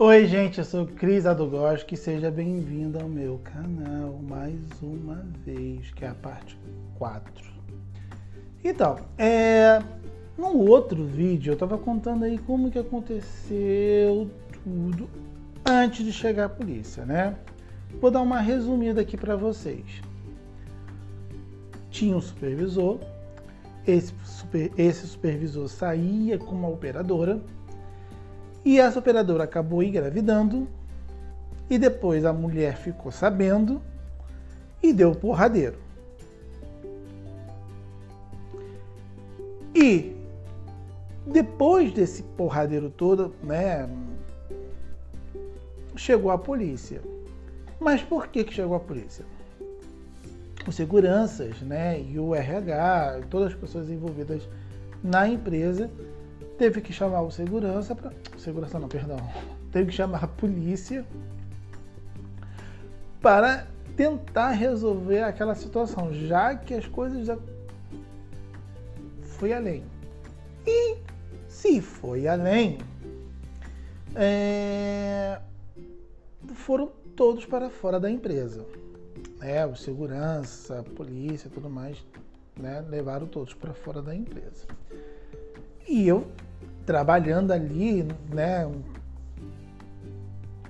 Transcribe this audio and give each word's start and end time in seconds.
Oi, 0.00 0.28
gente, 0.28 0.58
eu 0.58 0.64
sou 0.64 0.86
Cris 0.86 1.26
Adogosky, 1.26 1.96
seja 1.96 2.30
bem-vindo 2.30 3.00
ao 3.00 3.08
meu 3.08 3.40
canal 3.42 4.12
mais 4.22 4.60
uma 4.80 5.26
vez, 5.44 5.90
que 5.90 6.04
é 6.04 6.08
a 6.08 6.14
parte 6.14 6.56
4. 6.96 7.44
Então, 8.62 9.00
é, 9.18 9.82
no 10.38 10.56
outro 10.56 11.04
vídeo 11.04 11.50
eu 11.50 11.54
estava 11.54 11.76
contando 11.76 12.24
aí 12.24 12.38
como 12.38 12.70
que 12.70 12.78
aconteceu 12.78 14.30
tudo 14.62 15.10
antes 15.68 16.06
de 16.06 16.12
chegar 16.12 16.44
a 16.44 16.48
polícia, 16.48 17.04
né? 17.04 17.36
Vou 18.00 18.12
dar 18.12 18.20
uma 18.20 18.38
resumida 18.38 19.00
aqui 19.00 19.16
para 19.16 19.34
vocês. 19.34 20.00
Tinha 21.90 22.16
um 22.16 22.20
supervisor, 22.20 23.00
esse, 23.84 24.14
super, 24.22 24.70
esse 24.78 25.08
supervisor 25.08 25.66
saía 25.66 26.38
com 26.38 26.54
uma 26.54 26.68
operadora 26.68 27.42
e 28.68 28.78
essa 28.78 28.98
operadora 28.98 29.44
acabou 29.44 29.82
engravidando 29.82 30.68
e 31.70 31.78
depois 31.78 32.22
a 32.26 32.34
mulher 32.34 32.76
ficou 32.76 33.10
sabendo 33.10 33.80
e 34.82 34.92
deu 34.92 35.14
porradeiro. 35.14 35.78
E 39.74 40.14
depois 41.26 41.94
desse 41.94 42.22
porradeiro 42.22 42.90
todo, 42.90 43.34
né, 43.42 43.88
chegou 45.96 46.30
a 46.30 46.36
polícia. 46.36 47.00
Mas 47.80 48.02
por 48.02 48.28
que, 48.28 48.44
que 48.44 48.52
chegou 48.52 48.76
a 48.76 48.80
polícia? 48.80 49.24
Os 50.66 50.74
seguranças, 50.74 51.62
né, 51.62 52.02
e 52.02 52.18
o 52.18 52.34
RH, 52.34 53.22
todas 53.30 53.54
as 53.54 53.58
pessoas 53.58 53.88
envolvidas 53.88 54.46
na 55.02 55.26
empresa, 55.26 55.90
teve 56.58 56.80
que 56.80 56.92
chamar 56.92 57.22
o 57.22 57.30
segurança 57.30 57.94
para, 57.94 58.12
segurança 58.36 58.78
não, 58.78 58.88
perdão, 58.88 59.16
teve 59.70 59.90
que 59.90 59.96
chamar 59.96 60.24
a 60.24 60.28
polícia 60.28 61.06
para 63.22 63.66
tentar 63.96 64.50
resolver 64.50 65.22
aquela 65.22 65.54
situação, 65.54 66.12
já 66.12 66.54
que 66.56 66.74
as 66.74 66.86
coisas 66.86 67.26
já 67.26 67.38
foi 69.22 69.52
além. 69.52 69.84
E 70.66 70.96
se 71.48 71.80
foi 71.80 72.26
além, 72.26 72.78
é, 74.14 75.40
foram 76.54 76.90
todos 77.16 77.46
para 77.46 77.70
fora 77.70 77.98
da 77.98 78.10
empresa. 78.10 78.64
É, 79.40 79.64
o 79.64 79.76
segurança, 79.76 80.80
a 80.80 80.82
polícia, 80.82 81.48
tudo 81.52 81.70
mais, 81.70 82.04
né, 82.56 82.84
levaram 82.88 83.26
todos 83.26 83.54
para 83.54 83.72
fora 83.72 84.02
da 84.02 84.14
empresa. 84.14 84.66
E 85.88 86.06
eu 86.06 86.26
trabalhando 86.88 87.52
ali, 87.52 88.02
né, 88.32 88.66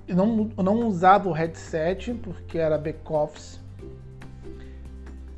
eu 0.05 0.15
não, 0.17 0.51
eu 0.57 0.63
não 0.65 0.85
usava 0.85 1.29
o 1.29 1.31
headset 1.31 2.13
porque 2.15 2.57
era 2.57 2.77
back-office, 2.77 3.57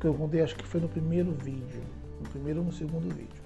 que 0.00 0.08
eu 0.08 0.12
contei 0.12 0.42
acho 0.42 0.56
que 0.56 0.66
foi 0.66 0.80
no 0.80 0.88
primeiro 0.88 1.30
vídeo, 1.30 1.84
no 2.20 2.28
primeiro 2.30 2.58
ou 2.58 2.66
no 2.66 2.72
segundo 2.72 3.08
vídeo. 3.14 3.42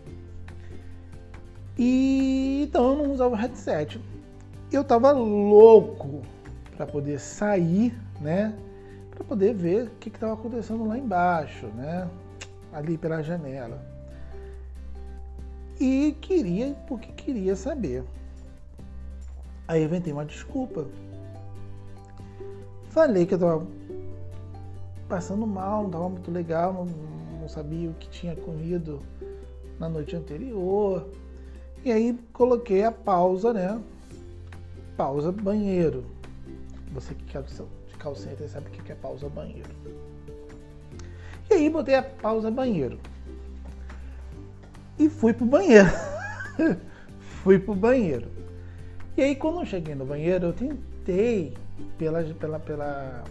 E 1.77 2.62
então 2.62 2.92
eu 2.92 3.05
não 3.05 3.12
usava 3.12 3.34
o 3.34 3.37
headset. 3.37 4.01
Eu 4.73 4.83
tava 4.83 5.12
louco 5.12 6.23
para 6.75 6.87
poder 6.87 7.20
sair, 7.20 7.95
né? 8.19 8.57
Para 9.11 9.25
poder 9.25 9.53
ver 9.53 9.89
o 9.89 9.91
que 10.01 10.09
estava 10.09 10.33
acontecendo 10.33 10.87
lá 10.87 10.97
embaixo, 10.97 11.67
né? 11.67 12.09
Ali 12.73 12.97
pela 12.97 13.20
janela. 13.20 13.95
E 15.79 16.17
queria, 16.21 16.75
porque 16.87 17.13
queria 17.13 17.55
saber. 17.55 18.05
Aí 19.69 19.83
eu 19.83 19.87
inventei 19.87 20.13
uma 20.13 20.25
desculpa. 20.25 20.87
Falei 22.91 23.27
que 23.27 23.35
eu 23.35 23.37
estava 23.37 23.67
passando 25.09 25.47
mal, 25.47 25.83
não 25.83 25.89
estava 25.89 26.09
muito 26.09 26.31
legal, 26.31 26.73
não, 26.73 26.86
não 27.41 27.48
sabia 27.48 27.91
o 27.91 27.95
que 27.95 28.09
tinha 28.09 28.35
comido 28.35 29.03
na 29.79 29.89
noite 29.89 30.17
anterior. 30.17 31.07
E 31.85 31.92
aí 31.92 32.19
coloquei 32.33 32.85
a 32.85 32.91
pausa, 32.92 33.53
né? 33.53 33.81
Pausa 34.97 35.31
banheiro. 35.31 36.05
Você 36.92 37.15
que 37.15 37.25
quer 37.25 37.42
de 37.42 37.97
calceta 37.98 38.48
sabe 38.48 38.69
o 38.69 38.70
que 38.70 38.91
é 38.91 38.95
pausa 38.95 39.29
banheiro. 39.29 39.70
E 41.51 41.55
aí 41.55 41.69
botei 41.69 41.95
a 41.95 42.03
pausa 42.03 42.51
banheiro. 42.51 42.98
E 44.98 45.08
fui 45.08 45.33
pro 45.33 45.45
banheiro. 45.45 45.89
fui 47.42 47.58
pro 47.58 47.74
banheiro. 47.74 48.29
E 49.17 49.23
aí 49.23 49.36
quando 49.36 49.61
eu 49.61 49.67
cheguei 49.67 49.95
no 49.95 50.05
banheiro, 50.05 50.46
eu 50.46 50.52
tentei 50.52 51.55
pela, 51.98 52.23
pela, 52.23 52.58
pela, 52.58 53.24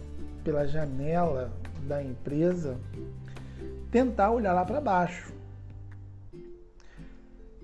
pela 0.44 0.66
janela 0.66 1.52
da 1.86 2.02
empresa 2.02 2.78
tentar 3.90 4.30
olhar 4.30 4.52
lá 4.52 4.64
para 4.64 4.80
baixo. 4.80 5.32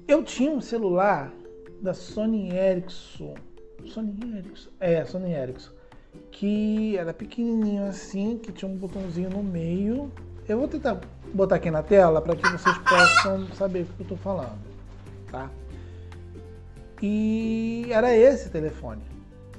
Eu 0.07 0.23
tinha 0.23 0.51
um 0.51 0.61
celular 0.61 1.33
da 1.81 1.95
Sony 1.95 2.55
Ericsson. 2.55 3.35
Sony 3.87 4.39
Ericsson? 4.39 4.71
É, 4.81 5.05
Sony 5.05 5.33
Ericsson 5.33 5.83
que 6.31 6.97
era 6.97 7.13
pequenininho 7.13 7.85
assim, 7.85 8.39
que 8.39 8.53
tinha 8.53 8.71
um 8.71 8.77
botãozinho 8.77 9.31
no 9.31 9.43
meio. 9.43 10.11
Eu 10.49 10.59
vou 10.59 10.69
tentar 10.69 11.01
botar 11.33 11.57
aqui 11.57 11.71
na 11.71 11.83
tela 11.83 12.21
para 12.21 12.35
que 12.35 12.49
vocês 12.49 12.77
possam 12.79 13.47
saber 13.55 13.83
o 13.83 13.87
que 13.87 14.01
eu 14.01 14.05
estou 14.05 14.19
falando, 14.19 14.59
tá? 15.31 15.49
E 17.01 17.87
era 17.91 18.15
esse 18.17 18.51
telefone, 18.51 19.03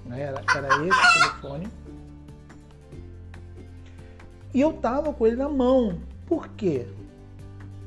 né? 0.06 0.22
Era, 0.22 0.42
era 0.56 0.68
esse 0.86 1.20
telefone. 1.20 1.68
E 4.54 4.62
eu 4.62 4.74
tava 4.74 5.14
com 5.14 5.26
ele 5.26 5.36
na 5.36 5.50
mão. 5.50 6.00
Por 6.28 6.48
quê? 6.50 6.86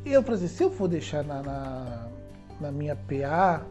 Eu 0.05 0.23
falei 0.23 0.45
assim, 0.45 0.55
se 0.55 0.63
eu 0.63 0.71
for 0.71 0.89
deixar 0.89 1.23
na, 1.25 1.43
na, 1.43 2.09
na 2.61 2.73
minha 2.73 2.97
PA 2.97 3.63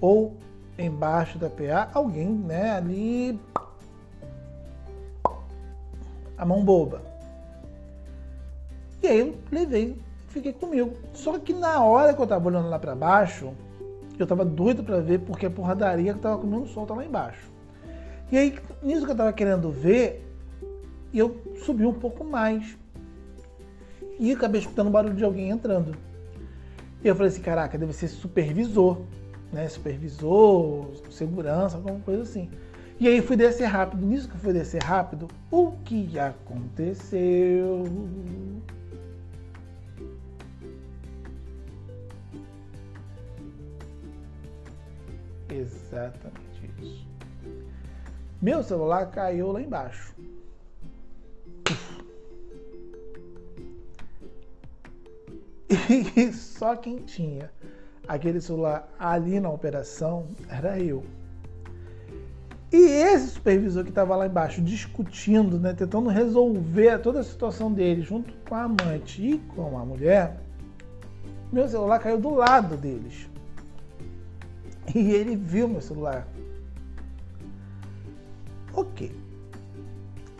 ou 0.00 0.36
embaixo 0.78 1.38
da 1.38 1.48
PA, 1.48 1.90
alguém 1.94 2.28
né, 2.28 2.72
ali 2.72 3.38
a 6.36 6.44
mão 6.44 6.64
boba. 6.64 7.11
E 9.02 9.08
aí 9.08 9.18
eu 9.18 9.34
levei, 9.50 9.96
fiquei 10.28 10.52
comigo. 10.52 10.94
Só 11.12 11.38
que 11.38 11.52
na 11.52 11.82
hora 11.82 12.14
que 12.14 12.22
eu 12.22 12.26
tava 12.26 12.46
olhando 12.48 12.68
lá 12.68 12.78
para 12.78 12.94
baixo, 12.94 13.52
eu 14.18 14.26
tava 14.26 14.44
doido 14.44 14.84
para 14.84 15.00
ver 15.00 15.20
porque 15.20 15.46
a 15.46 15.50
porradaria 15.50 16.14
que 16.14 16.20
tava 16.20 16.38
comendo 16.38 16.66
solta 16.68 16.94
lá 16.94 17.04
embaixo. 17.04 17.50
E 18.30 18.38
aí, 18.38 18.58
nisso 18.82 19.04
que 19.04 19.10
eu 19.10 19.16
tava 19.16 19.32
querendo 19.32 19.70
ver, 19.70 20.24
eu 21.12 21.36
subi 21.64 21.84
um 21.84 21.92
pouco 21.92 22.24
mais. 22.24 22.78
E 24.18 24.32
acabei 24.32 24.60
escutando 24.60 24.86
o 24.86 24.90
barulho 24.90 25.14
de 25.14 25.24
alguém 25.24 25.50
entrando. 25.50 25.96
E 27.02 27.08
eu 27.08 27.16
falei 27.16 27.30
assim, 27.30 27.42
caraca, 27.42 27.76
deve 27.76 27.92
ser 27.92 28.06
supervisor, 28.08 29.02
né? 29.52 29.68
Supervisor, 29.68 30.86
segurança, 31.10 31.76
alguma 31.76 31.98
coisa 32.00 32.22
assim. 32.22 32.48
E 33.00 33.08
aí 33.08 33.20
fui 33.20 33.36
descer 33.36 33.66
rápido. 33.66 34.06
Nisso 34.06 34.28
que 34.28 34.38
fui 34.38 34.52
descer 34.52 34.82
rápido, 34.82 35.26
o 35.50 35.72
que 35.84 36.18
aconteceu? 36.18 37.84
Exatamente 45.52 46.70
isso. 46.80 47.06
Meu 48.40 48.62
celular 48.62 49.06
caiu 49.10 49.52
lá 49.52 49.60
embaixo. 49.60 50.14
E 56.16 56.32
só 56.32 56.74
quem 56.74 56.96
tinha 56.96 57.50
aquele 58.08 58.40
celular 58.40 58.92
ali 58.98 59.38
na 59.40 59.50
operação 59.50 60.26
era 60.48 60.78
eu. 60.78 61.04
E 62.72 62.76
esse 62.76 63.32
supervisor 63.32 63.84
que 63.84 63.90
estava 63.90 64.16
lá 64.16 64.26
embaixo 64.26 64.62
discutindo, 64.62 65.60
né, 65.60 65.74
tentando 65.74 66.08
resolver 66.08 66.98
toda 67.00 67.20
a 67.20 67.24
situação 67.24 67.70
dele 67.70 68.00
junto 68.00 68.32
com 68.48 68.54
a 68.54 68.62
amante 68.62 69.22
e 69.22 69.38
com 69.38 69.78
a 69.78 69.84
mulher, 69.84 70.40
meu 71.52 71.68
celular 71.68 71.98
caiu 71.98 72.18
do 72.18 72.30
lado 72.30 72.76
deles. 72.76 73.28
E 74.94 75.12
ele 75.12 75.36
viu 75.36 75.68
meu 75.68 75.80
celular. 75.80 76.26
Ok. 78.74 79.14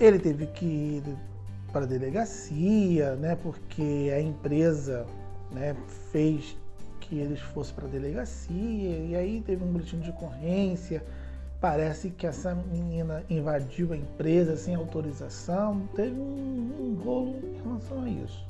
Ele 0.01 0.19
teve 0.19 0.47
que 0.49 0.65
ir 0.65 1.03
para 1.73 1.85
a 1.85 1.89
delegacia, 1.89 3.15
né, 3.17 3.37
porque 3.37 4.11
a 4.15 4.21
empresa 4.21 5.07
né, 5.51 5.77
fez 6.11 6.57
que 7.01 7.19
eles 7.19 7.41
fossem 7.41 7.75
para 7.75 7.87
a 7.87 7.89
delegacia, 7.89 8.99
e 8.99 9.15
aí 9.15 9.43
teve 9.47 9.65
um 9.65 9.73
boletim 9.73 10.01
de 10.01 10.11
ocorrência 10.11 11.03
Parece 11.63 12.11
que 12.11 12.27
essa 12.27 12.57
menina 12.57 13.23
invadiu 13.31 13.93
a 13.93 13.97
empresa 13.97 14.57
sem 14.57 14.75
autorização. 14.75 15.89
Teve 15.95 16.19
um, 16.19 16.73
um 16.81 17.01
rolo 17.05 17.37
em 17.41 17.63
relação 17.63 18.03
a 18.03 18.09
isso. 18.09 18.45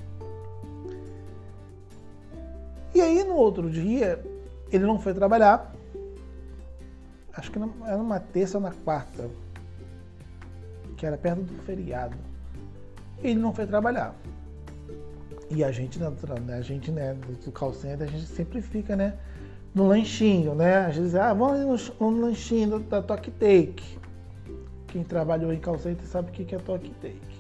E 2.95 3.03
aí 3.03 3.23
no 3.23 3.35
outro 3.35 3.69
dia 3.69 4.19
ele 4.71 4.87
não 4.87 4.99
foi 4.99 5.13
trabalhar. 5.13 5.75
Acho 7.35 7.51
que 7.51 7.59
era 7.59 7.97
uma 7.97 8.21
terça 8.21 8.59
ou 8.59 8.63
na 8.63 8.71
quarta, 8.71 9.29
que 10.97 11.07
era 11.07 11.17
perto 11.17 11.43
do 11.43 11.63
feriado. 11.63 12.17
Ele 13.23 13.39
não 13.39 13.55
foi 13.55 13.67
trabalhar. 13.67 14.15
E 15.51 15.63
a 15.63 15.71
gente, 15.71 15.99
né, 15.99 16.11
a 16.57 16.61
gente, 16.63 16.91
né, 16.91 17.15
do 17.45 17.53
call 17.53 17.75
center, 17.75 18.09
a 18.09 18.11
gente 18.11 18.27
sempre 18.27 18.63
fica, 18.63 18.97
né, 18.97 19.15
no 19.75 19.87
lanchinho, 19.87 20.55
né? 20.55 20.87
Às 20.87 20.97
vezes, 20.97 21.15
ah, 21.15 21.33
vamos 21.33 21.93
no, 21.99 22.11
no 22.11 22.21
lanchinho 22.27 22.79
da 22.81 23.03
Talk 23.03 23.31
Take. 23.31 23.99
Quem 24.89 25.03
trabalhou 25.03 25.53
em 25.53 25.61
call 25.61 25.79
center 25.79 26.07
sabe 26.07 26.31
o 26.31 26.33
que 26.33 26.55
é 26.55 26.59
Talk 26.59 26.89
Take. 27.01 27.33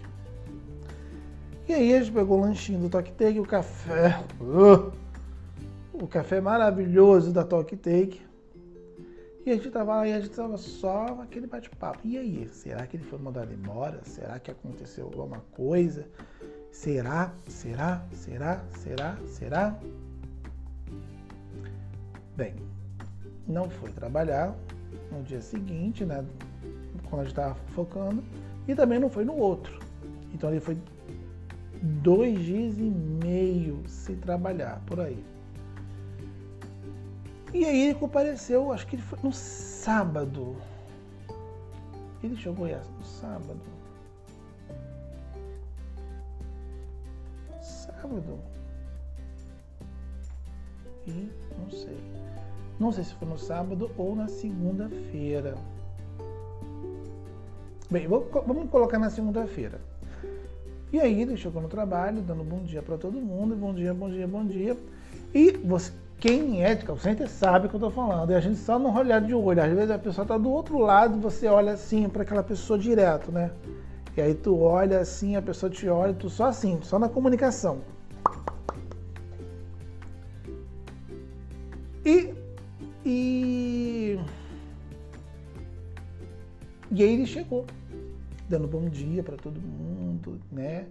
E 1.68 1.74
aí 1.74 1.94
a 1.94 2.00
gente 2.00 2.12
pegou 2.12 2.38
o 2.38 2.40
lanchinho 2.42 2.80
do 2.80 2.88
Talk 2.88 3.10
Take, 3.12 3.38
o 3.38 3.46
café, 3.46 4.22
uh, 4.40 4.92
o 5.92 6.06
café 6.06 6.40
maravilhoso 6.40 7.32
da 7.32 7.44
Talk 7.44 7.76
Take. 7.76 8.20
E 9.44 9.50
a 9.50 9.54
gente 9.54 9.70
tava 9.70 9.96
lá 9.96 10.06
e 10.06 10.12
a 10.12 10.20
gente 10.20 10.30
tava 10.30 10.56
só 10.56 11.20
aquele 11.20 11.48
bate-papo. 11.48 11.98
E 12.04 12.16
aí, 12.16 12.48
será 12.48 12.86
que 12.86 12.96
ele 12.96 13.04
foi 13.04 13.18
mandado 13.18 13.52
embora? 13.52 14.00
Será 14.04 14.38
que 14.38 14.50
aconteceu 14.50 15.06
alguma 15.06 15.40
coisa? 15.50 16.06
Será? 16.70 17.34
Será? 17.48 18.06
Será? 18.12 18.64
Será? 18.70 19.18
Será? 19.26 19.78
Bem, 22.36 22.54
não 23.48 23.68
foi 23.68 23.90
trabalhar 23.90 24.54
no 25.10 25.22
dia 25.24 25.40
seguinte, 25.40 26.04
né? 26.04 26.24
Quando 27.10 27.22
a 27.22 27.24
gente 27.24 27.32
estava 27.32 27.54
focando, 27.74 28.22
e 28.68 28.74
também 28.76 29.00
não 29.00 29.10
foi 29.10 29.24
no 29.24 29.36
outro. 29.36 29.78
Então 30.32 30.50
ele 30.50 30.60
foi 30.60 30.78
dois 31.82 32.38
dias 32.40 32.78
e 32.78 32.82
meio 33.24 33.82
sem 33.88 34.16
trabalhar 34.16 34.80
por 34.86 35.00
aí. 35.00 35.22
E 37.52 37.64
aí 37.64 37.88
ele 37.88 37.94
compareceu, 37.98 38.72
acho 38.72 38.86
que 38.86 38.96
ele 38.96 39.02
foi 39.02 39.18
no 39.22 39.32
sábado. 39.32 40.56
Ele 42.22 42.36
chegou 42.36 42.66
no 42.66 43.04
sábado. 43.04 43.60
Sábado. 47.60 48.38
E 51.06 51.30
não 51.58 51.70
sei. 51.70 51.98
Não 52.78 52.92
sei 52.92 53.04
se 53.04 53.14
foi 53.14 53.28
no 53.28 53.38
sábado 53.38 53.90
ou 53.98 54.16
na 54.16 54.28
segunda-feira. 54.28 55.56
Bem, 57.90 58.08
vamos 58.08 58.70
colocar 58.70 58.98
na 58.98 59.10
segunda-feira. 59.10 59.78
E 60.92 61.00
aí 61.00 61.20
ele 61.22 61.36
chegou 61.36 61.60
no 61.60 61.68
trabalho, 61.68 62.22
dando 62.22 62.44
bom 62.44 62.62
dia 62.62 62.82
para 62.82 62.96
todo 62.96 63.20
mundo, 63.20 63.54
bom 63.54 63.74
dia, 63.74 63.92
bom 63.92 64.08
dia, 64.08 64.26
bom 64.26 64.46
dia. 64.46 64.76
E 65.34 65.52
você, 65.52 65.92
quem 66.22 66.62
é 66.62 66.72
de 66.72 66.84
call 66.84 66.96
center 66.96 67.28
sabe 67.28 67.66
o 67.66 67.68
que 67.68 67.74
eu 67.74 67.78
estou 67.78 67.90
falando. 67.90 68.30
E 68.30 68.34
a 68.36 68.38
gente 68.38 68.56
só 68.60 68.78
não 68.78 68.94
olhar 68.96 69.20
de 69.20 69.34
olho. 69.34 69.60
Às 69.60 69.72
vezes 69.72 69.90
a 69.90 69.98
pessoa 69.98 70.22
está 70.22 70.38
do 70.38 70.48
outro 70.48 70.78
lado, 70.78 71.18
você 71.18 71.48
olha 71.48 71.72
assim 71.72 72.08
para 72.08 72.22
aquela 72.22 72.44
pessoa 72.44 72.78
direto, 72.78 73.32
né? 73.32 73.50
E 74.16 74.20
aí 74.20 74.32
tu 74.32 74.56
olha 74.60 75.00
assim, 75.00 75.34
a 75.34 75.42
pessoa 75.42 75.68
te 75.68 75.88
olha, 75.88 76.14
tu 76.14 76.30
só 76.30 76.44
assim, 76.44 76.78
só 76.82 76.96
na 76.96 77.08
comunicação. 77.08 77.80
E 82.04 82.32
e 83.04 84.20
e 86.92 87.02
aí 87.02 87.14
ele 87.14 87.26
chegou, 87.26 87.66
dando 88.48 88.68
bom 88.68 88.88
dia 88.88 89.24
para 89.24 89.36
todo 89.36 89.60
mundo, 89.60 90.40
né? 90.52 90.86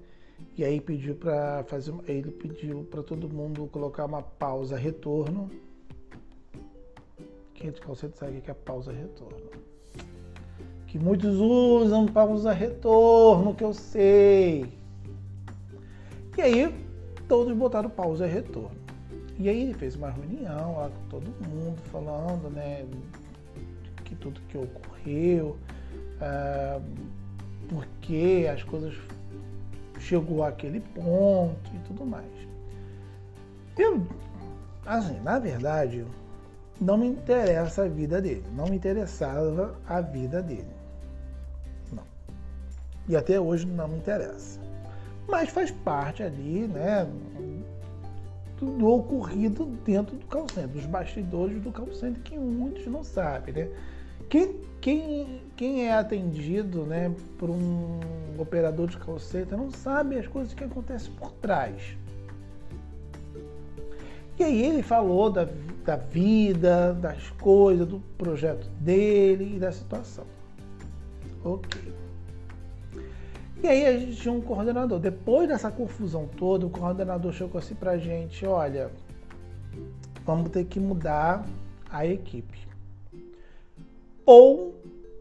E 0.58 0.64
aí 0.64 0.80
pediu 0.82 1.16
para 1.16 1.64
fazer, 1.64 1.94
ele 2.08 2.32
pediu 2.32 2.84
para 2.84 3.02
todo 3.02 3.30
mundo 3.30 3.68
colocar 3.68 4.06
uma 4.06 4.22
pausa 4.22 4.78
retorno. 4.78 5.50
Quem 7.54 7.72
de 7.72 7.80
calcete 7.80 8.18
sabe 8.18 8.42
que 8.42 8.52
é 8.52 8.54
pausa 8.54 8.92
retorno. 8.92 9.50
Que 10.88 11.00
muitos 11.00 11.38
usam 11.38 12.06
pausa 12.06 12.52
retorno, 12.52 13.56
que 13.56 13.64
eu 13.64 13.74
sei. 13.74 14.72
E 16.38 16.42
aí 16.42 16.86
todos 17.28 17.56
botaram 17.56 17.90
pausa 17.90 18.26
retorno. 18.26 18.82
E 19.40 19.48
aí 19.50 19.64
ele 19.64 19.74
fez 19.74 19.96
uma 19.96 20.10
reunião 20.10 20.78
lá 20.78 20.90
com 20.90 21.10
todo 21.10 21.48
mundo, 21.48 21.82
falando, 21.86 22.50
né, 22.50 22.86
que 24.04 24.16
tudo 24.16 24.40
que 24.50 24.58
ocorreu, 24.58 25.58
uh, 26.18 26.84
porque 27.70 28.48
as 28.52 28.62
coisas 28.64 28.94
chegou 30.02 30.44
àquele 30.44 30.80
ponto 30.80 31.72
e 31.74 31.80
tudo 31.88 32.06
mais. 32.06 32.26
Eu, 33.78 34.06
assim, 34.86 35.20
na 35.22 35.40
verdade, 35.40 36.06
não 36.80 36.98
me 36.98 37.08
interessa 37.08 37.84
a 37.84 37.88
vida 37.88 38.22
dele. 38.22 38.44
Não 38.56 38.66
me 38.66 38.76
interessava 38.76 39.76
a 39.88 40.02
vida 40.02 40.42
dele. 40.42 40.74
Não. 41.94 42.04
E 43.08 43.16
até 43.16 43.40
hoje 43.40 43.66
não 43.66 43.88
me 43.88 43.98
interessa. 43.98 44.60
Mas 45.28 45.50
faz 45.50 45.72
parte 45.72 46.24
ali, 46.24 46.68
né, 46.68 47.08
do 48.60 48.88
ocorrido 48.88 49.66
dentro 49.86 50.16
do 50.16 50.26
call 50.26 50.48
center, 50.50 50.68
dos 50.68 50.86
bastidores 50.86 51.62
do 51.62 51.72
call 51.72 51.94
center, 51.94 52.22
que 52.22 52.38
muitos 52.38 52.86
não 52.88 53.04
sabem, 53.04 53.54
né? 53.54 53.70
Quem, 54.32 54.56
quem, 54.80 55.42
quem 55.58 55.88
é 55.88 55.94
atendido 55.94 56.86
né, 56.86 57.14
por 57.38 57.50
um 57.50 58.00
operador 58.38 58.88
de 58.88 58.96
call 58.96 59.20
center 59.20 59.58
não 59.58 59.70
sabe 59.70 60.18
as 60.18 60.26
coisas 60.26 60.54
que 60.54 60.64
acontecem 60.64 61.12
por 61.16 61.34
trás. 61.34 61.98
E 64.40 64.44
aí 64.46 64.64
ele 64.64 64.82
falou 64.82 65.30
da, 65.30 65.50
da 65.84 65.98
vida, 65.98 66.94
das 66.94 67.30
coisas, 67.32 67.86
do 67.86 68.00
projeto 68.18 68.70
dele 68.80 69.58
e 69.58 69.60
da 69.60 69.70
situação. 69.74 70.24
Ok. 71.44 71.94
E 73.62 73.68
aí 73.68 73.86
a 73.86 74.00
gente 74.00 74.16
tinha 74.16 74.34
um 74.34 74.40
coordenador. 74.40 74.98
Depois 74.98 75.50
dessa 75.50 75.70
confusão 75.70 76.26
toda, 76.38 76.66
o 76.66 76.70
coordenador 76.70 77.34
chegou 77.34 77.60
assim 77.60 77.76
pra 77.76 77.98
gente, 77.98 78.46
olha, 78.46 78.92
vamos 80.26 80.52
ter 80.52 80.64
que 80.64 80.80
mudar 80.80 81.46
a 81.90 82.06
equipe. 82.06 82.71
Ou 84.26 84.76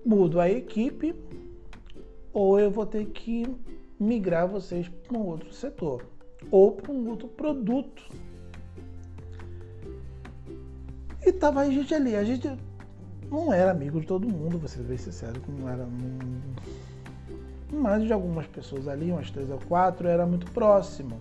mudo 0.04 0.40
a 0.40 0.48
equipe, 0.48 1.14
ou 2.32 2.58
eu 2.58 2.70
vou 2.70 2.86
ter 2.86 3.06
que 3.06 3.44
migrar 3.98 4.48
vocês 4.48 4.88
para 4.88 5.18
um 5.18 5.26
outro 5.26 5.52
setor, 5.52 6.06
ou 6.50 6.72
para 6.72 6.92
um 6.92 7.08
outro 7.08 7.28
produto. 7.28 8.02
E 11.22 11.32
tava 11.32 11.60
a 11.60 11.70
gente 11.70 11.94
ali, 11.94 12.16
a 12.16 12.24
gente 12.24 12.50
não 13.30 13.52
era 13.52 13.70
amigo 13.70 14.00
de 14.00 14.06
todo 14.06 14.28
mundo, 14.28 14.58
vou 14.58 14.68
ser 14.68 14.82
bem 14.82 14.96
sincero, 14.96 15.40
não 15.48 15.68
era. 15.68 15.86
Mas 17.72 18.04
de 18.04 18.12
algumas 18.12 18.46
pessoas 18.46 18.88
ali, 18.88 19.12
umas 19.12 19.30
três 19.30 19.50
ou 19.50 19.58
quatro, 19.68 20.08
era 20.08 20.26
muito 20.26 20.50
próximo 20.50 21.20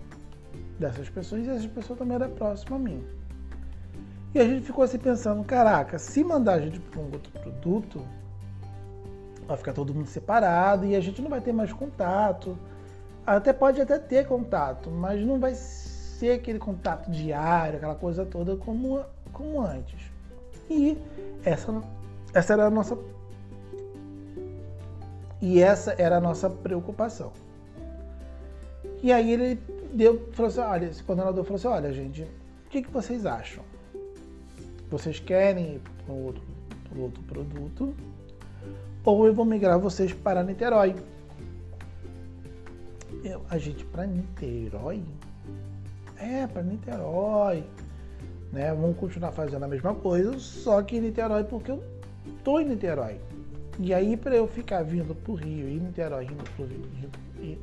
dessas 0.78 1.08
pessoas 1.08 1.46
e 1.46 1.50
essas 1.50 1.66
pessoas 1.66 1.98
também 1.98 2.14
eram 2.14 2.30
próximas 2.30 2.80
a 2.80 2.82
mim. 2.82 3.19
E 4.34 4.38
a 4.38 4.44
gente 4.44 4.64
ficou 4.64 4.84
assim 4.84 4.98
pensando, 4.98 5.42
caraca, 5.44 5.98
se 5.98 6.22
mandar 6.22 6.54
a 6.54 6.60
gente 6.60 6.78
para 6.78 7.00
um 7.00 7.10
outro 7.12 7.32
produto, 7.32 8.00
vai 9.46 9.56
ficar 9.56 9.72
todo 9.72 9.92
mundo 9.92 10.06
separado 10.06 10.86
e 10.86 10.94
a 10.94 11.00
gente 11.00 11.20
não 11.20 11.28
vai 11.28 11.40
ter 11.40 11.52
mais 11.52 11.72
contato. 11.72 12.56
Até 13.26 13.52
pode 13.52 13.80
até 13.80 13.98
ter 13.98 14.26
contato, 14.26 14.90
mas 14.90 15.20
não 15.24 15.40
vai 15.40 15.54
ser 15.54 16.32
aquele 16.32 16.58
contato 16.58 17.10
diário, 17.10 17.76
aquela 17.76 17.96
coisa 17.96 18.24
toda 18.24 18.56
como, 18.56 19.04
como 19.32 19.60
antes. 19.60 20.00
E 20.70 20.96
essa, 21.44 21.82
essa 22.32 22.52
era 22.52 22.66
a 22.66 22.70
nossa 22.70 22.96
e 25.42 25.60
essa 25.60 25.94
era 25.98 26.18
a 26.18 26.20
nossa 26.20 26.48
preocupação. 26.48 27.32
E 29.02 29.12
aí 29.12 29.32
ele 29.32 29.60
deu, 29.92 30.28
falou 30.32 30.50
assim, 30.50 30.60
olha, 30.60 30.86
esse 30.86 31.02
coordenador 31.02 31.42
falou 31.44 31.56
assim, 31.56 31.68
olha 31.68 31.92
gente, 31.92 32.22
o 32.22 32.68
que, 32.68 32.82
que 32.82 32.90
vocês 32.90 33.24
acham? 33.24 33.64
Vocês 34.90 35.20
querem 35.20 35.74
ir 35.74 35.80
para 36.04 36.14
outro, 36.14 36.42
outro 36.96 37.22
produto, 37.22 37.94
ou 39.04 39.26
eu 39.26 39.32
vou 39.32 39.44
migrar 39.44 39.78
vocês 39.78 40.12
para 40.12 40.42
Niterói. 40.42 40.94
Eu, 43.24 43.42
a 43.48 43.56
gente 43.56 43.84
para 43.84 44.06
Niterói? 44.06 45.02
É, 46.18 46.46
para 46.46 46.62
Niterói. 46.62 47.64
Né? 48.52 48.74
Vamos 48.74 48.96
continuar 48.98 49.32
fazendo 49.32 49.64
a 49.64 49.68
mesma 49.68 49.94
coisa, 49.94 50.38
só 50.38 50.82
que 50.82 50.96
em 50.96 51.00
Niterói, 51.00 51.44
porque 51.44 51.70
eu 51.70 51.82
tô 52.42 52.58
em 52.58 52.68
Niterói. 52.68 53.20
E 53.78 53.94
aí, 53.94 54.16
para 54.16 54.36
eu 54.36 54.46
ficar 54.46 54.82
vindo 54.82 55.14
para 55.14 55.32
o 55.32 55.34
Rio, 55.34 55.68
e 55.68 55.80
Niterói, 55.80 56.24
indo 56.24 56.44
para 56.44 56.64
o 56.64 56.68
Rio, 56.68 57.58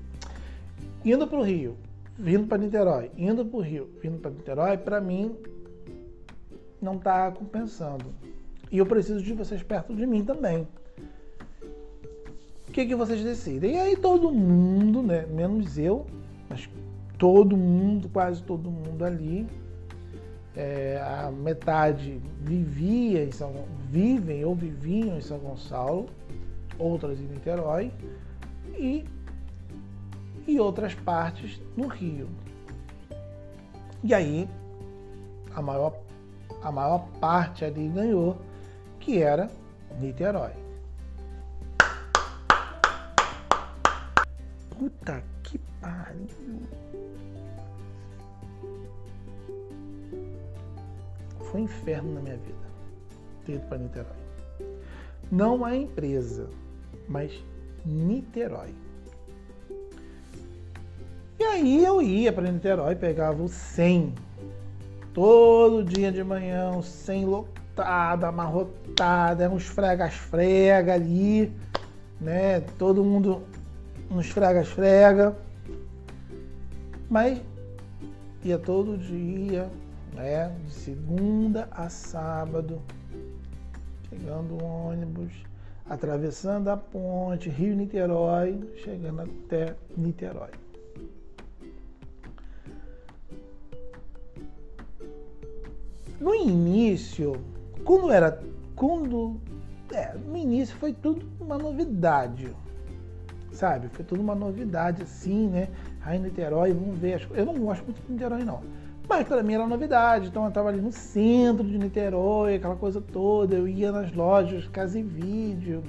indo 1.06 1.28
para 1.28 1.40
o 1.40 1.44
Rio, 1.44 1.78
vindo 2.18 2.48
para 2.48 2.58
Niterói, 2.58 3.12
indo 3.18 3.46
para 3.46 3.58
o 3.58 3.62
Rio, 3.62 3.90
vindo 4.02 4.18
para 4.20 4.32
Niterói, 4.32 4.78
para 4.78 5.00
mim 5.00 5.36
não 6.82 6.96
está 6.96 7.32
compensando. 7.32 8.06
E 8.72 8.78
eu 8.78 8.86
preciso 8.86 9.22
de 9.22 9.34
vocês 9.34 9.64
perto 9.64 9.96
de 9.96 10.06
mim 10.06 10.24
também. 10.24 10.68
O 12.68 12.72
que, 12.72 12.86
que 12.86 12.96
vocês 12.96 13.24
decidem? 13.24 13.76
E 13.76 13.78
aí 13.78 13.96
todo 13.96 14.32
mundo, 14.32 15.02
né, 15.02 15.26
menos 15.26 15.78
eu, 15.78 16.06
mas 16.50 16.70
todo 17.18 17.58
mundo, 17.58 18.10
quase 18.10 18.44
todo 18.44 18.70
mundo 18.70 19.04
ali, 19.04 19.48
é, 20.56 21.02
a 21.02 21.32
metade 21.32 22.22
vivia 22.42 23.24
em 23.24 23.32
São, 23.32 23.54
vivem 23.90 24.44
ou 24.44 24.54
viviam 24.54 25.18
em 25.18 25.22
São 25.22 25.40
Gonçalo, 25.40 26.08
outras 26.78 27.20
em 27.20 27.24
Niterói 27.24 27.92
e, 28.78 29.06
e 30.46 30.60
outras 30.60 30.94
partes 30.94 31.62
no 31.76 31.88
Rio. 31.88 32.28
E 34.04 34.14
aí 34.14 34.48
a 35.58 35.62
maior, 35.62 35.96
a 36.68 36.72
maior 36.72 37.08
parte 37.22 37.64
ali 37.64 37.88
ganhou, 37.88 38.38
que 39.00 39.24
era 39.24 39.50
Niterói. 40.02 40.52
Puta 44.78 45.24
que 45.44 45.58
pariu. 45.80 46.28
Foi 51.40 51.62
um 51.62 51.64
inferno 51.64 52.16
na 52.16 52.22
minha 52.22 52.36
vida 52.36 52.68
ter 53.46 53.54
ido 53.54 53.68
para 53.70 53.78
Niterói. 53.78 54.12
Não 55.32 55.64
a 55.64 55.74
empresa, 55.74 56.50
mas 57.08 57.32
Niterói. 57.86 58.76
E 61.40 61.44
aí 61.46 61.86
eu 61.86 62.02
ia 62.02 62.34
para 62.34 62.52
Niterói, 62.52 62.94
pegava 62.94 63.42
o 63.42 63.48
100 63.48 64.27
todo 65.18 65.84
dia 65.84 66.12
de 66.12 66.24
manhã, 66.24 66.70
o 66.78 66.84
100 66.84 67.26
lotado, 67.26 68.24
amarrotado, 68.26 69.42
era 69.42 69.52
uns 69.52 69.66
fregas-frega 69.66 70.94
ali, 70.94 71.52
né? 72.22 72.62
Todo 72.78 73.04
mundo 73.04 73.42
uns 74.12 74.30
fregas-frega. 74.30 75.36
Mas 77.10 77.42
ia 78.44 78.60
todo 78.60 78.96
dia, 78.96 79.72
né? 80.14 80.56
De 80.64 80.72
segunda 80.72 81.68
a 81.72 81.90
sábado, 81.90 82.80
pegando 84.12 84.54
o 84.54 84.64
ônibus, 84.64 85.34
atravessando 85.90 86.68
a 86.68 86.78
ponte 86.78 87.50
Rio-Niterói, 87.50 88.60
chegando 88.84 89.22
até 89.22 89.74
Niterói. 89.98 90.52
No 96.20 96.34
início, 96.34 97.42
quando 97.84 98.12
era. 98.12 98.42
Quando. 98.76 99.40
É, 99.92 100.14
no 100.14 100.36
início 100.36 100.76
foi 100.78 100.94
tudo 100.94 101.26
uma 101.40 101.58
novidade. 101.58 102.54
Sabe? 103.52 103.88
Foi 103.90 104.04
tudo 104.04 104.22
uma 104.22 104.36
novidade 104.36 105.04
assim, 105.04 105.48
né? 105.48 105.70
Aí 106.04 106.20
Niterói, 106.20 106.74
vamos 106.74 107.00
ver. 107.00 107.28
Eu 107.32 107.46
não 107.46 107.56
gosto 107.56 107.84
muito 107.86 108.02
de 108.06 108.12
Niterói, 108.12 108.44
não. 108.44 108.62
Mas 109.08 109.26
para 109.26 109.42
mim 109.42 109.54
era 109.54 109.66
novidade, 109.66 110.28
então 110.28 110.44
eu 110.44 110.50
estava 110.50 110.68
ali 110.68 110.82
no 110.82 110.92
centro 110.92 111.66
de 111.66 111.78
Niterói, 111.78 112.56
aquela 112.56 112.76
coisa 112.76 113.00
toda, 113.00 113.56
eu 113.56 113.66
ia 113.66 113.90
nas 113.90 114.12
lojas, 114.12 114.68
casa 114.68 115.00
e 115.00 115.04
vídeo, 115.04 115.82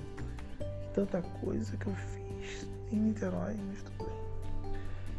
tanta 0.94 1.20
coisa 1.40 1.76
que 1.76 1.86
eu 1.88 1.92
fiz 1.94 2.68
em 2.92 2.96
Niterói, 2.96 3.56
mas 3.68 3.82
tudo 3.82 4.04
bem. 4.04 4.78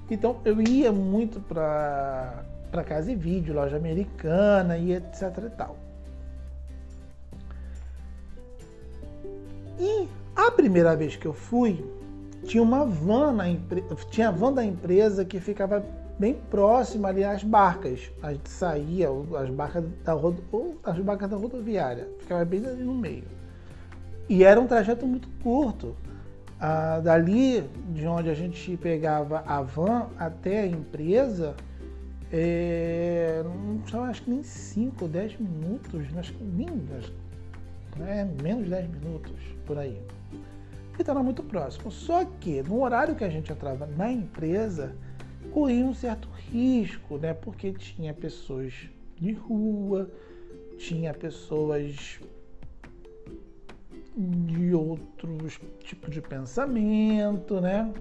Então 0.10 0.38
eu 0.46 0.62
ia 0.62 0.94
muito 0.94 1.42
para 1.42 2.46
para 2.72 2.84
casa 2.84 3.12
e 3.12 3.16
vídeo, 3.16 3.54
loja 3.54 3.78
americana 3.78 4.78
e 4.78 4.94
etc 4.94 5.22
e 5.46 5.50
tal. 5.50 5.78
E 9.80 10.08
a 10.36 10.52
primeira 10.52 10.96
vez 10.96 11.16
que 11.16 11.26
eu 11.26 11.34
fui, 11.34 11.84
tinha 12.44 12.62
uma 12.62 12.86
van 12.86 13.34
na 13.34 13.46
tinha 14.10 14.30
a 14.30 14.32
van 14.32 14.54
da 14.54 14.64
empresa 14.64 15.24
que 15.26 15.40
ficava 15.40 15.84
bem 16.18 16.34
próxima 16.50 17.08
ali 17.08 17.24
às 17.24 17.44
barcas. 17.44 18.12
A 18.22 18.34
gente 18.34 18.50
saía, 18.50 19.08
as 19.38 19.50
barcas 19.50 19.86
da, 20.04 20.14
rodo, 20.14 20.44
as 20.84 21.00
barcas 21.00 21.30
da 21.30 21.38
rodoviária, 21.38 22.08
ficava 22.20 22.44
bem 22.44 22.66
ali 22.66 22.84
no 22.84 22.94
meio. 22.94 23.24
E 24.28 24.44
era 24.44 24.60
um 24.60 24.68
trajeto 24.68 25.08
muito 25.08 25.30
curto. 25.42 25.96
Ah, 26.60 27.00
dali 27.02 27.64
de 27.94 28.06
onde 28.06 28.30
a 28.30 28.34
gente 28.34 28.76
pegava 28.76 29.44
a 29.48 29.62
van 29.62 30.08
até 30.18 30.60
a 30.60 30.68
empresa, 30.68 31.56
é, 32.32 33.44
não 33.92 34.04
acho 34.04 34.24
que 34.24 34.30
nem 34.30 34.44
5 34.44 35.06
ou 35.06 35.10
10 35.10 35.40
minutos, 35.40 36.06
acho 36.18 36.34
que 36.34 36.44
nem, 36.44 36.68
é, 38.06 38.26
menos 38.44 38.66
de 38.66 38.70
10 38.70 38.90
minutos 38.90 39.34
por 39.66 39.78
aí. 39.78 40.00
E 40.98 41.02
estava 41.02 41.24
muito 41.24 41.42
próximo. 41.42 41.92
Só 41.92 42.26
que 42.26 42.62
no 42.62 42.84
horário 42.84 43.16
que 43.16 43.24
a 43.24 43.30
gente 43.30 43.52
entrava 43.52 43.88
na 43.88 44.12
empresa, 44.12 44.94
corria 45.52 45.86
um 45.86 45.94
certo 45.94 46.28
risco, 46.52 47.18
né? 47.18 47.34
Porque 47.34 47.72
tinha 47.72 48.14
pessoas 48.14 48.74
de 49.16 49.32
rua, 49.32 50.12
tinha 50.78 51.14
pessoas 51.14 52.20
de 54.18 54.74
outros 54.74 55.60
tipos 55.80 56.14
de 56.14 56.22
pensamento, 56.22 57.62
né? 57.62 57.94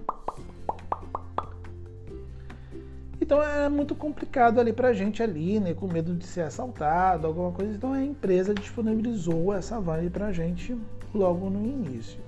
Então 3.29 3.43
é 3.43 3.69
muito 3.69 3.93
complicado 3.93 4.59
ali 4.59 4.73
pra 4.73 4.91
gente 4.91 5.21
ali, 5.21 5.59
né? 5.59 5.75
Com 5.75 5.85
medo 5.85 6.15
de 6.15 6.25
ser 6.25 6.41
assaltado, 6.41 7.27
alguma 7.27 7.51
coisa. 7.51 7.75
Então 7.75 7.93
a 7.93 8.03
empresa 8.03 8.55
disponibilizou 8.55 9.53
essa 9.53 9.79
van 9.79 9.93
ali 9.97 10.09
pra 10.09 10.31
gente 10.31 10.75
logo 11.13 11.47
no 11.47 11.63
início. 11.63 12.19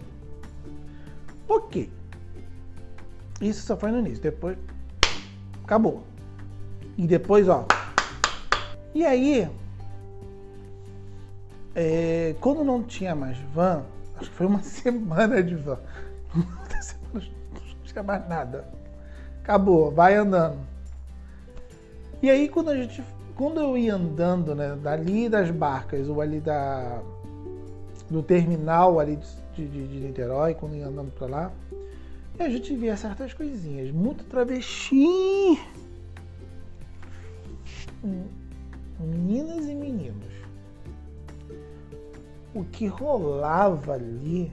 Ok. 1.50 1.92
Isso 3.42 3.66
só 3.66 3.76
foi 3.76 3.90
no 3.90 3.98
início. 3.98 4.22
Depois 4.22 4.56
acabou. 5.64 6.04
E 6.96 7.08
depois, 7.08 7.50
ó. 7.50 7.66
E 8.94 9.04
aí, 9.04 9.50
é, 11.74 12.36
quando 12.40 12.64
não 12.64 12.84
tinha 12.84 13.16
mais 13.16 13.40
van, 13.56 13.86
acho 14.18 14.30
que 14.30 14.36
foi 14.36 14.46
uma 14.46 14.62
semana 14.62 15.42
de 15.42 15.56
van. 15.56 15.80
Não 16.36 16.46
tinha 17.86 18.04
mais 18.04 18.30
nada. 18.30 18.68
Acabou, 19.42 19.90
vai 19.90 20.14
andando. 20.14 20.70
E 22.22 22.30
aí 22.30 22.48
quando 22.48 22.70
a 22.70 22.76
gente. 22.76 23.04
Quando 23.36 23.60
eu 23.60 23.76
ia 23.78 23.96
andando, 23.96 24.54
né, 24.54 24.78
dali 24.82 25.28
das 25.28 25.50
barcas, 25.50 26.08
ou 26.08 26.22
ali 26.22 26.40
da. 26.40 27.02
do 28.10 28.22
terminal 28.22 29.00
ali 29.00 29.18
de, 29.56 29.68
de, 29.68 29.88
de 29.88 30.00
Niterói, 30.00 30.54
quando 30.54 30.76
ia 30.76 30.88
andando 30.88 31.12
para 31.12 31.28
lá, 31.28 31.52
a 32.38 32.50
gente 32.50 32.76
via 32.76 32.96
certas 32.96 33.34
coisinhas. 33.34 33.92
Muito 33.92 34.24
travesti. 34.26 35.60
Meninas 39.00 39.66
e 39.68 39.74
meninos. 39.74 40.32
O 42.54 42.64
que 42.64 42.86
rolava 42.86 43.94
ali. 43.94 44.52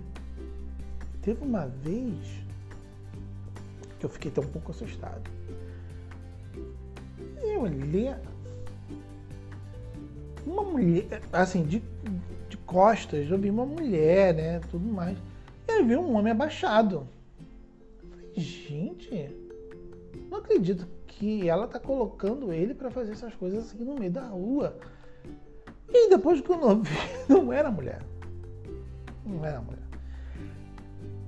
Teve 1.20 1.44
uma 1.44 1.66
vez 1.66 2.16
que 3.98 4.06
eu 4.06 4.08
fiquei 4.08 4.30
até 4.30 4.40
um 4.40 4.46
pouco 4.46 4.70
assustado 4.70 5.28
eu 7.58 7.62
olhei 7.62 8.14
uma 10.46 10.62
mulher, 10.62 11.20
assim, 11.32 11.64
de, 11.64 11.82
de 12.48 12.56
costas, 12.58 13.28
eu 13.30 13.38
vi 13.38 13.50
uma 13.50 13.66
mulher, 13.66 14.34
né, 14.34 14.60
tudo 14.70 14.86
mais. 14.86 15.18
E 15.66 15.72
aí 15.72 15.84
vi 15.84 15.96
um 15.96 16.14
homem 16.16 16.32
abaixado. 16.32 17.06
falei, 18.08 18.32
gente, 18.34 19.34
não 20.30 20.38
acredito 20.38 20.86
que 21.06 21.48
ela 21.48 21.66
tá 21.66 21.80
colocando 21.80 22.52
ele 22.52 22.74
para 22.74 22.90
fazer 22.90 23.12
essas 23.12 23.34
coisas 23.34 23.66
assim 23.66 23.84
no 23.84 23.94
meio 23.94 24.12
da 24.12 24.26
rua. 24.26 24.76
E 25.90 26.08
depois 26.08 26.40
que 26.40 26.50
eu 26.50 26.58
vi, 26.80 26.90
não 27.28 27.52
era 27.52 27.70
mulher. 27.70 28.00
Não 29.26 29.44
era 29.44 29.60
mulher. 29.60 29.87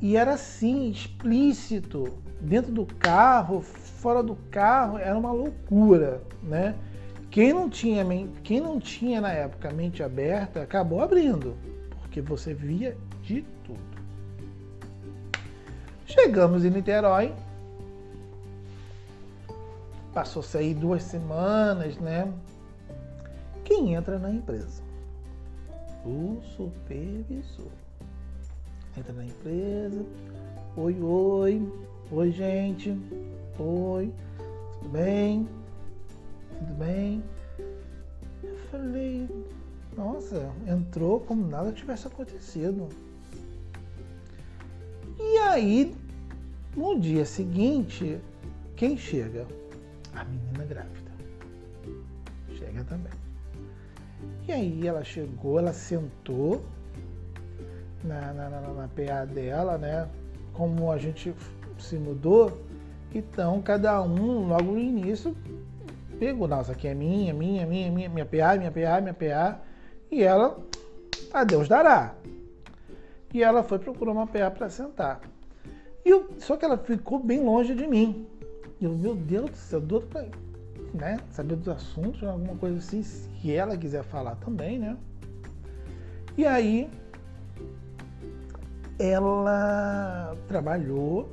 E 0.01 0.17
era 0.17 0.33
assim, 0.35 0.91
explícito, 0.91 2.19
dentro 2.41 2.73
do 2.73 2.87
carro, 2.87 3.61
fora 3.61 4.23
do 4.23 4.35
carro 4.51 4.97
era 4.99 5.19
uma 5.19 5.31
loucura, 5.31 6.23
né? 6.43 6.75
Quem 7.31 7.53
não 7.53 7.69
tinha, 7.69 8.05
quem 8.43 8.61
não 8.61 8.81
tinha 8.81 9.21
na 9.21 9.31
época 9.31 9.71
mente 9.71 10.03
aberta 10.03 10.63
acabou 10.63 11.01
abrindo, 11.01 11.55
porque 12.01 12.21
você 12.21 12.55
via 12.55 12.97
de 13.23 13.43
tudo. 13.65 13.79
Chegamos 16.07 16.65
em 16.65 16.71
Niterói, 16.71 17.33
passou-se 20.13 20.57
aí 20.57 20.75
duas 20.75 21.03
semanas, 21.03 21.97
né? 21.99 22.33
Quem 23.65 23.95
entra 23.95 24.19
na 24.19 24.31
empresa? 24.31 24.83
O 26.05 26.41
supervisor. 26.57 27.80
Entra 28.97 29.13
na 29.13 29.25
empresa, 29.25 30.05
oi, 30.77 31.01
oi, 31.01 31.73
oi, 32.11 32.31
gente, 32.33 32.97
Oi, 33.63 34.11
tudo 34.79 34.89
bem? 34.89 35.47
Tudo 36.59 36.75
bem? 36.79 37.23
Eu 38.43 38.57
falei, 38.71 39.29
nossa, 39.95 40.51
entrou 40.67 41.21
como 41.21 41.47
nada 41.47 41.71
tivesse 41.71 42.07
acontecido. 42.07 42.89
E 45.19 45.37
aí, 45.41 45.95
no 46.75 46.99
dia 46.99 47.27
seguinte, 47.27 48.19
quem 48.77 48.97
chega? 48.97 49.47
A 50.15 50.25
menina 50.25 50.65
grávida. 50.65 51.11
Chega 52.57 52.83
também. 52.85 53.13
E 54.49 54.53
aí 54.53 54.87
ela 54.87 55.05
chegou, 55.05 55.59
ela 55.59 55.75
sentou 55.75 56.65
na, 58.05 58.33
na, 58.33 58.49
na, 58.49 58.61
na 58.61 58.89
PA 58.89 59.25
dela, 59.25 59.79
né? 59.79 60.09
Como 60.53 60.91
a 60.91 60.99
gente 60.99 61.35
se 61.79 61.97
mudou, 61.97 62.61
então 63.15 63.61
cada 63.63 64.01
um 64.03 64.47
logo 64.47 64.73
no 64.73 64.79
início 64.79 65.35
pegou, 66.19 66.47
nossa, 66.47 66.73
aqui 66.73 66.87
é 66.87 66.95
minha, 66.95 67.33
minha, 67.33 67.67
minha, 67.67 67.91
minha, 67.91 68.09
minha 68.09 68.27
PA, 68.27 68.57
minha 68.57 68.71
PA, 68.71 69.01
minha 69.01 69.15
PA, 69.15 69.61
e 70.11 70.23
ela, 70.23 70.59
a 71.33 71.45
Deus 71.45 71.67
dará. 71.67 72.15
E 73.33 73.43
ela 73.43 73.63
foi 73.63 73.79
procurar 73.79 74.13
uma 74.13 74.27
PA 74.27 74.51
para 74.51 74.69
sentar. 74.69 75.21
E 76.05 76.11
eu, 76.11 76.29
só 76.39 76.57
que 76.57 76.65
ela 76.65 76.77
ficou 76.77 77.19
bem 77.19 77.43
longe 77.43 77.75
de 77.75 77.87
mim. 77.87 78.27
E 78.81 78.85
eu, 78.85 78.93
meu 78.93 79.15
Deus 79.15 79.51
do 79.51 79.57
céu, 79.57 79.81
doido 79.81 80.09
pra 80.09 80.27
né, 80.93 81.19
saber 81.31 81.57
dos 81.57 81.69
assuntos, 81.69 82.23
alguma 82.23 82.57
coisa 82.57 82.79
assim, 82.79 83.03
se 83.03 83.53
ela 83.53 83.77
quiser 83.77 84.03
falar 84.03 84.35
também, 84.37 84.79
né? 84.79 84.97
E 86.37 86.45
aí 86.47 86.91
ela 89.01 90.37
trabalhou 90.47 91.27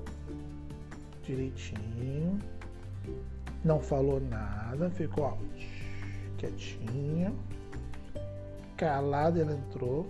direitinho, 1.22 2.40
não 3.62 3.82
falou 3.82 4.22
nada, 4.22 4.90
ficou 4.92 5.26
ó, 5.26 5.34
quietinha, 6.38 7.34
calada 8.78 9.42
ela 9.42 9.52
entrou, 9.52 10.08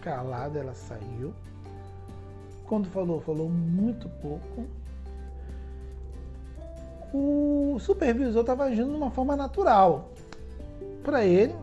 calada 0.00 0.58
ela 0.58 0.74
saiu. 0.74 1.32
Quando 2.66 2.88
falou, 2.88 3.20
falou 3.20 3.48
muito 3.48 4.08
pouco. 4.20 4.66
O 7.14 7.76
supervisor 7.78 8.40
estava 8.40 8.64
agindo 8.64 8.90
de 8.90 8.96
uma 8.96 9.10
forma 9.12 9.36
natural. 9.36 10.10
Para 11.04 11.24
ele, 11.24 11.54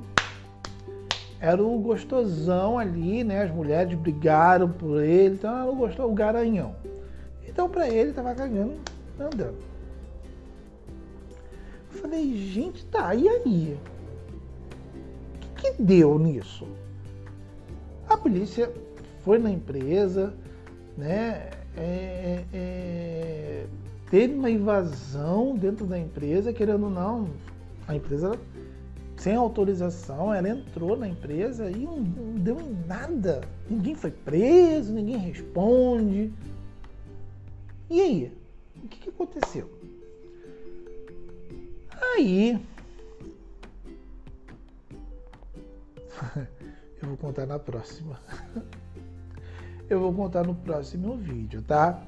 era 1.40 1.64
o 1.64 1.80
gostosão 1.80 2.80
ali, 2.80 3.24
né? 3.24 3.44
As 3.44 3.52
mulheres 3.52 3.98
brigaram 3.98 4.70
por 4.70 5.02
ele, 5.02 5.36
então 5.36 5.56
era 5.56 5.70
o, 5.70 5.76
gostoso, 5.76 6.10
o 6.10 6.14
garanhão. 6.14 6.76
Então 7.48 7.70
para 7.70 7.90
ele 7.90 8.14
tava 8.14 8.34
cagando, 8.34 8.76
andando. 9.20 9.58
Eu 11.94 12.02
falei, 12.02 12.36
gente, 12.36 12.86
tá, 12.86 13.14
e 13.16 13.28
aí? 13.28 13.78
O 15.36 15.56
que, 15.56 15.72
que 15.74 15.82
deu 15.82 16.18
nisso? 16.20 16.68
A 18.08 18.18
polícia 18.18 18.72
foi 19.24 19.40
na 19.40 19.52
empresa, 19.52 20.34
né? 20.98 21.50
É, 21.76 21.84
é, 21.84 22.46
é 22.54 23.66
teve 24.10 24.34
uma 24.34 24.50
invasão 24.50 25.56
dentro 25.56 25.86
da 25.86 25.98
empresa, 25.98 26.54
querendo 26.54 26.86
ou 26.86 26.90
não, 26.90 27.28
a 27.88 27.96
empresa 27.96 28.32
sem 29.18 29.36
autorização, 29.36 30.34
ela 30.34 30.48
entrou 30.48 30.96
na 30.96 31.08
empresa 31.08 31.70
e 31.70 31.78
não, 31.78 31.98
não 31.98 32.36
deu 32.36 32.62
em 32.62 32.78
nada. 32.88 33.42
Ninguém 33.70 33.96
foi 33.96 34.12
preso, 34.12 34.94
ninguém 34.94 35.18
responde. 35.18 36.32
E 37.90 38.02
aí? 38.02 38.32
O 38.84 38.88
que, 38.88 39.00
que 39.00 39.10
aconteceu? 39.10 39.70
Aí. 42.16 42.64
Eu 47.02 47.10
vou 47.10 47.18
contar 47.18 47.46
na 47.46 47.60
próxima. 47.60 48.20
Eu 49.90 50.00
vou 50.00 50.14
contar 50.14 50.46
no 50.46 50.54
próximo 50.54 51.16
vídeo, 51.18 51.62
tá? 51.62 52.04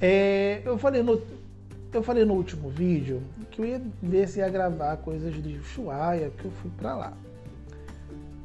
É, 0.00 0.62
eu 0.64 0.78
falei 0.78 1.02
no 1.02 1.20
eu 1.92 2.02
falei 2.02 2.24
no 2.24 2.34
último 2.34 2.68
vídeo 2.68 3.22
que 3.50 3.60
eu 3.60 3.64
ia 3.64 3.82
ver 4.00 4.28
se 4.28 4.38
ia 4.38 4.48
gravar 4.48 4.96
coisas 4.98 5.34
de 5.34 5.58
Ushuaia, 5.58 6.30
que 6.30 6.44
eu 6.44 6.50
fui 6.50 6.70
para 6.76 6.94
lá. 6.94 7.12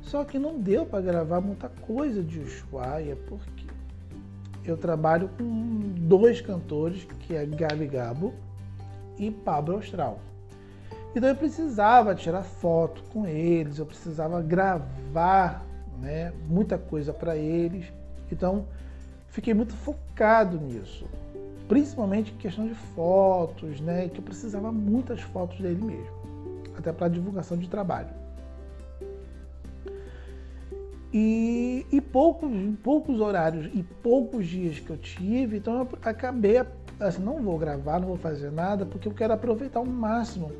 Só 0.02 0.24
que 0.24 0.40
não 0.40 0.60
deu 0.60 0.86
para 0.86 1.01
gravar 1.01 1.42
muita 1.42 1.70
coisa 1.70 2.24
de 2.24 2.40
Ushuaia, 2.40 3.16
porque 3.27 3.66
eu 4.64 4.75
trabalho 4.75 5.29
com 5.38 5.94
dois 6.08 6.42
cantores, 6.42 7.05
que 7.20 7.36
é 7.36 7.46
Gabi 7.46 7.86
Gabo 7.88 8.34
e 9.18 9.29
Pablo 9.29 9.75
Austral. 9.75 10.20
Então 11.16 11.29
eu 11.29 11.36
precisava 11.36 12.16
tirar 12.16 12.44
foto 12.44 13.03
com 13.14 13.27
eles, 13.27 13.77
eu 13.77 13.86
precisava 13.86 14.42
gravar 14.42 15.66
né, 16.00 16.34
muita 16.48 16.77
coisa 16.77 17.14
para 17.14 17.38
eles. 17.38 17.86
Então 18.31 18.66
fiquei 19.29 19.53
muito 19.53 19.74
focado 19.74 20.60
nisso 20.60 21.05
principalmente 21.68 22.32
em 22.32 22.38
questão 22.38 22.68
de 22.68 22.75
fotos, 22.75 23.80
né? 23.82 24.10
Que 24.10 24.20
eu 24.20 24.24
precisava 24.24 24.72
muitas 24.72 25.22
fotos 25.22 25.60
dele 25.60 25.84
mesmo, 25.84 26.16
até 26.78 26.92
para 26.92 27.08
divulgação 27.08 27.58
de 27.58 27.70
trabalho. 27.70 28.10
E, 31.14 31.86
e 31.92 32.01
poucos, 32.01 32.51
poucos 32.84 33.22
horários 33.22 33.70
e 33.74 33.82
poucos 33.82 34.46
dias 34.48 34.80
que 34.80 34.90
eu 34.90 34.98
tive, 34.98 35.58
então 35.58 35.80
eu 35.80 35.90
acabei 36.04 36.62
assim, 37.00 37.24
não 37.24 37.42
vou 37.42 37.58
gravar, 37.58 38.00
não 38.00 38.10
vou 38.10 38.18
fazer 38.18 38.51
nada, 38.51 38.86
porque 38.86 39.08
eu 39.08 39.14
quero 39.14 39.34
aproveitar 39.34 39.80
o 39.80 39.88
máximo 39.88 40.51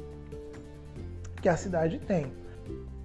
que 1.42 1.50
a 1.50 1.58
cidade 1.58 2.00
tem. 2.00 2.28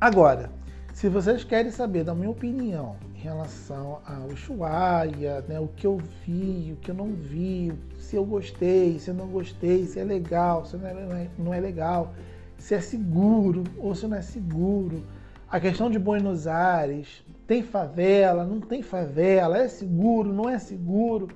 Agora, 0.01 0.51
se 0.95 1.09
vocês 1.09 1.43
querem 1.43 1.71
saber 1.71 2.05
da 2.05 2.15
minha 2.15 2.31
opinião 2.31 2.97
relação 3.21 4.01
ao 4.07 4.29
Ushuaia, 4.29 5.43
né, 5.43 5.61
o 5.61 5.69
que 5.69 5.87
eu 5.87 5.99
vi, 6.25 6.73
o 6.73 6.77
que 6.77 6.91
eu 6.91 6.95
não 6.95 7.13
vi, 7.13 7.73
se 7.99 8.17
eu 8.17 8.25
gostei, 8.25 8.99
se 8.99 9.11
eu 9.11 9.15
não 9.15 9.29
gostei, 9.29 9.87
se 9.87 10.01
é 10.01 10.05
legal, 10.05 10.65
se 10.65 10.77
não 10.77 10.89
é, 10.89 11.29
não 11.39 11.55
é 11.55 11.61
legal, 11.61 12.15
se 12.59 12.75
é 12.75 12.81
seguro 12.81 13.65
ou 13.79 13.95
se 13.95 14.07
não 14.07 14.17
é 14.17 14.23
seguro. 14.23 15.05
A 15.49 15.61
questão 15.61 15.91
de 15.91 15.99
Buenos 15.99 16.47
Aires, 16.47 17.25
tem 17.47 17.63
favela, 17.63 18.45
não 18.45 18.61
tem 18.61 18.83
favela, 18.83 19.59
é 19.59 19.69
seguro, 19.69 20.33
não 20.33 20.49
é 20.49 20.59
seguro. 20.59 21.29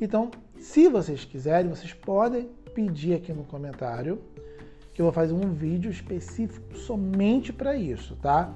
Então, 0.00 0.30
se 0.58 0.88
vocês 0.88 1.24
quiserem, 1.24 1.70
vocês 1.70 1.92
podem 1.92 2.48
pedir 2.74 3.14
aqui 3.14 3.32
no 3.32 3.44
comentário 3.44 4.20
que 4.94 5.00
eu 5.00 5.04
vou 5.04 5.12
fazer 5.12 5.32
um 5.32 5.52
vídeo 5.52 5.90
específico 5.90 6.76
somente 6.76 7.52
para 7.52 7.76
isso, 7.76 8.16
tá? 8.16 8.52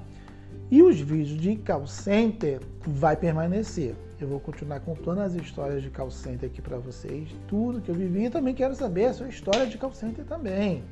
E 0.73 0.83
os 0.83 0.99
vídeos 0.99 1.39
de 1.39 1.55
call 1.57 1.87
center 1.87 2.59
vai 2.81 3.15
permanecer. 3.15 3.95
Eu 4.19 4.27
vou 4.27 4.41
continuar 4.41 4.81
contando 4.81 5.21
as 5.21 5.35
histórias 5.35 5.83
de 5.83 5.91
call 5.91 6.11
center 6.11 6.49
aqui 6.49 6.63
para 6.63 6.79
vocês, 6.79 7.29
tudo 7.47 7.83
que 7.83 7.91
eu 7.91 7.95
vivi. 7.95 8.25
E 8.25 8.31
também 8.31 8.55
quero 8.55 8.75
saber 8.75 9.05
a 9.05 9.13
sua 9.13 9.29
história 9.29 9.67
de 9.67 9.77
call 9.77 9.93
center 9.93 10.25
também. 10.25 10.83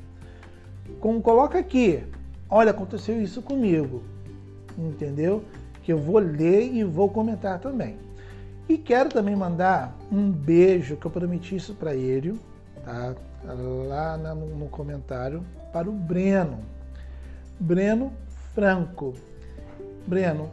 Como 0.99 1.19
coloca 1.19 1.57
aqui, 1.57 2.03
olha, 2.47 2.69
aconteceu 2.69 3.19
isso 3.19 3.41
comigo, 3.41 4.03
entendeu? 4.77 5.43
Que 5.81 5.91
eu 5.91 5.97
vou 5.97 6.19
ler 6.19 6.71
e 6.71 6.83
vou 6.83 7.09
comentar 7.09 7.59
também. 7.59 7.97
E 8.69 8.77
quero 8.77 9.09
também 9.09 9.35
mandar 9.35 9.97
um 10.11 10.29
beijo 10.29 10.95
que 10.95 11.07
eu 11.07 11.11
prometi 11.11 11.55
isso 11.55 11.73
para 11.73 11.95
ele, 11.95 12.39
tá? 12.85 13.15
Lá 13.87 14.15
no, 14.15 14.45
no 14.45 14.69
comentário 14.69 15.43
para 15.73 15.89
o 15.89 15.91
Breno. 15.91 16.59
Breno 17.59 18.13
Franco. 18.53 19.15
Breno, 20.07 20.49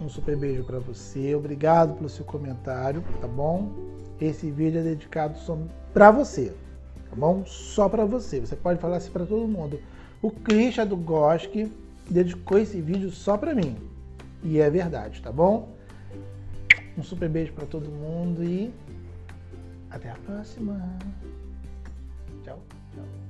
um 0.00 0.08
super 0.08 0.36
beijo 0.36 0.64
para 0.64 0.78
você. 0.78 1.34
Obrigado 1.34 1.94
pelo 1.96 2.08
seu 2.08 2.24
comentário, 2.24 3.02
tá 3.20 3.28
bom? 3.28 3.72
Esse 4.20 4.50
vídeo 4.50 4.80
é 4.80 4.82
dedicado 4.82 5.38
só 5.38 5.58
para 5.92 6.10
você, 6.10 6.54
tá 7.08 7.16
bom? 7.16 7.44
Só 7.46 7.88
para 7.88 8.04
você. 8.04 8.40
Você 8.40 8.56
pode 8.56 8.80
falar 8.80 8.96
assim 8.96 9.10
para 9.10 9.26
todo 9.26 9.46
mundo. 9.46 9.80
O 10.20 10.30
Christian 10.30 10.86
do 10.86 10.96
Gosk 10.96 11.54
dedicou 12.10 12.58
esse 12.58 12.80
vídeo 12.80 13.10
só 13.10 13.36
para 13.36 13.54
mim. 13.54 13.76
E 14.42 14.58
é 14.58 14.70
verdade, 14.70 15.20
tá 15.22 15.30
bom? 15.30 15.68
Um 16.96 17.02
super 17.02 17.28
beijo 17.28 17.52
para 17.52 17.66
todo 17.66 17.88
mundo 17.88 18.42
e 18.42 18.72
até 19.90 20.10
a 20.10 20.16
próxima. 20.16 20.98
Tchau, 22.42 22.60
tchau. 22.94 23.27